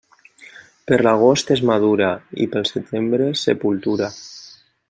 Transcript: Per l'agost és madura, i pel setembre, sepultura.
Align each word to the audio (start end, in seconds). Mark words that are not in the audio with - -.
Per 0.91 0.97
l'agost 1.07 1.53
és 1.57 1.61
madura, 1.71 2.09
i 2.45 2.49
pel 2.57 2.67
setembre, 2.73 3.31
sepultura. 3.47 4.13